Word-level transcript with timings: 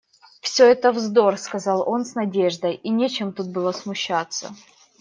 Всё 0.41 0.65
это 0.65 0.91
вздор,— 0.91 1.37
сказал 1.37 1.87
он 1.87 2.05
с 2.05 2.15
надеждой,— 2.15 2.73
и 2.83 2.89
нечем 2.89 3.31
тут 3.33 3.49
было 3.51 3.71
смущаться! 3.71 4.49